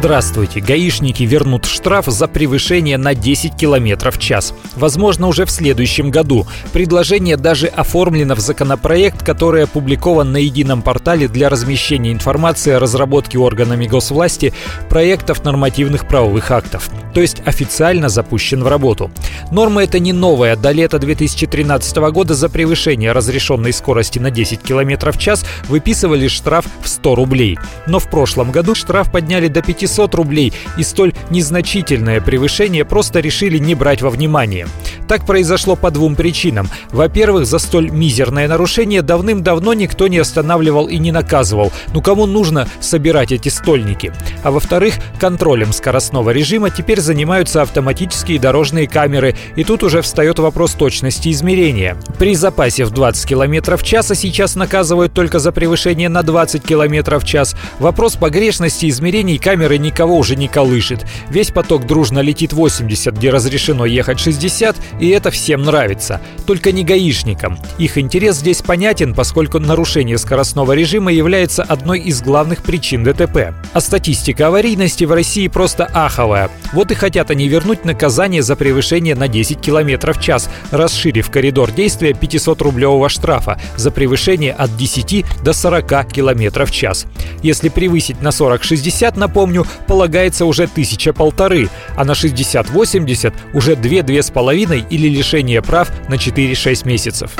Здравствуйте. 0.00 0.60
Гаишники 0.60 1.24
вернут 1.24 1.66
штраф 1.66 2.06
за 2.06 2.26
превышение 2.26 2.96
на 2.96 3.14
10 3.14 3.54
км 3.54 4.10
в 4.10 4.18
час. 4.18 4.54
Возможно, 4.74 5.26
уже 5.26 5.44
в 5.44 5.50
следующем 5.50 6.10
году. 6.10 6.46
Предложение 6.72 7.36
даже 7.36 7.66
оформлено 7.66 8.34
в 8.34 8.40
законопроект, 8.40 9.22
который 9.22 9.64
опубликован 9.64 10.32
на 10.32 10.38
едином 10.38 10.80
портале 10.80 11.28
для 11.28 11.50
размещения 11.50 12.12
информации 12.12 12.72
о 12.72 12.78
разработке 12.78 13.36
органами 13.36 13.86
госвласти 13.86 14.54
проектов 14.88 15.44
нормативных 15.44 16.08
правовых 16.08 16.50
актов. 16.50 16.88
То 17.12 17.20
есть 17.20 17.42
официально 17.44 18.08
запущен 18.08 18.64
в 18.64 18.68
работу. 18.68 19.10
Норма 19.50 19.82
эта 19.82 19.98
не 19.98 20.14
новая. 20.14 20.56
До 20.56 20.70
лета 20.70 20.98
2013 20.98 21.96
года 22.10 22.32
за 22.32 22.48
превышение 22.48 23.12
разрешенной 23.12 23.74
скорости 23.74 24.18
на 24.18 24.30
10 24.30 24.62
км 24.62 25.12
в 25.12 25.18
час 25.18 25.44
выписывали 25.68 26.26
штраф 26.28 26.64
в 26.82 26.88
100 26.88 27.14
рублей. 27.16 27.58
Но 27.86 27.98
в 27.98 28.08
прошлом 28.08 28.50
году 28.50 28.74
штраф 28.74 29.12
подняли 29.12 29.48
до 29.48 29.60
500 29.60 29.89
500 29.90 30.14
рублей, 30.14 30.52
и 30.78 30.84
столь 30.84 31.12
незначительное 31.30 32.20
превышение 32.20 32.84
просто 32.84 33.18
решили 33.18 33.58
не 33.58 33.74
брать 33.74 34.02
во 34.02 34.10
внимание. 34.10 34.68
Так 35.10 35.26
произошло 35.26 35.74
по 35.74 35.90
двум 35.90 36.14
причинам. 36.14 36.68
Во-первых, 36.92 37.44
за 37.44 37.58
столь 37.58 37.90
мизерное 37.90 38.46
нарушение 38.46 39.02
давным-давно 39.02 39.74
никто 39.74 40.06
не 40.06 40.18
останавливал 40.18 40.86
и 40.86 40.98
не 40.98 41.10
наказывал. 41.10 41.72
Ну 41.92 42.00
кому 42.00 42.26
нужно 42.26 42.68
собирать 42.78 43.32
эти 43.32 43.48
стольники? 43.48 44.12
А 44.44 44.52
во-вторых, 44.52 44.94
контролем 45.18 45.72
скоростного 45.72 46.30
режима 46.30 46.70
теперь 46.70 47.00
занимаются 47.00 47.62
автоматические 47.62 48.38
дорожные 48.38 48.86
камеры, 48.86 49.34
и 49.56 49.64
тут 49.64 49.82
уже 49.82 50.00
встает 50.00 50.38
вопрос 50.38 50.74
точности 50.74 51.30
измерения. 51.30 51.96
При 52.20 52.36
запасе 52.36 52.84
в 52.84 52.92
20 52.92 53.28
км 53.28 53.76
в 53.76 53.82
час, 53.82 54.12
а 54.12 54.14
сейчас 54.14 54.54
наказывают 54.54 55.12
только 55.12 55.40
за 55.40 55.50
превышение 55.50 56.08
на 56.08 56.22
20 56.22 56.62
км 56.62 57.18
в 57.18 57.24
час, 57.24 57.56
вопрос 57.80 58.14
погрешности 58.14 58.88
измерений 58.88 59.38
камеры 59.38 59.76
никого 59.76 60.16
уже 60.16 60.36
не 60.36 60.46
колышет. 60.46 61.04
Весь 61.30 61.50
поток 61.50 61.84
дружно 61.84 62.20
летит 62.20 62.52
80, 62.52 63.16
где 63.16 63.30
разрешено 63.30 63.86
ехать 63.86 64.20
60, 64.20 64.76
и 65.00 65.08
это 65.08 65.30
всем 65.30 65.62
нравится. 65.62 66.20
Только 66.46 66.72
не 66.72 66.84
гаишникам. 66.84 67.58
Их 67.78 67.98
интерес 67.98 68.36
здесь 68.36 68.62
понятен, 68.62 69.14
поскольку 69.14 69.58
нарушение 69.58 70.18
скоростного 70.18 70.72
режима 70.72 71.12
является 71.12 71.62
одной 71.62 72.00
из 72.00 72.22
главных 72.22 72.62
причин 72.62 73.02
ДТП. 73.02 73.54
А 73.72 73.80
статистика 73.80 74.48
аварийности 74.48 75.04
в 75.04 75.12
России 75.12 75.48
просто 75.48 75.86
аховая. 75.86 76.50
Вот 76.72 76.90
и 76.90 76.94
хотят 76.94 77.30
они 77.30 77.48
вернуть 77.48 77.84
наказание 77.84 78.42
за 78.42 78.56
превышение 78.56 79.14
на 79.14 79.26
10 79.26 79.60
км 79.60 80.12
в 80.12 80.20
час, 80.20 80.50
расширив 80.70 81.30
коридор 81.30 81.72
действия 81.72 82.10
500-рублевого 82.10 83.08
штрафа 83.08 83.58
за 83.76 83.90
превышение 83.90 84.52
от 84.52 84.76
10 84.76 85.24
до 85.42 85.52
40 85.52 86.12
км 86.12 86.66
в 86.66 86.70
час. 86.70 87.06
Если 87.42 87.70
превысить 87.70 88.20
на 88.20 88.28
40-60, 88.28 89.18
напомню, 89.18 89.66
полагается 89.86 90.44
уже 90.44 90.66
тысяча 90.66 91.12
полторы, 91.12 91.68
а 91.96 92.04
на 92.04 92.12
60-80 92.12 93.32
уже 93.54 93.74
2-2 93.74 94.22
с 94.22 94.30
половиной 94.30 94.84
или 94.90 95.08
лишение 95.08 95.62
прав 95.62 95.90
на 96.08 96.14
4-6 96.14 96.86
месяцев. 96.86 97.36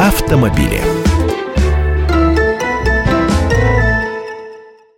Автомобили. 0.00 1.01